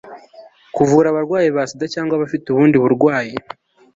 [0.75, 3.33] kuvura abarwayi ba sida cyangwa abafite ubundi burwayi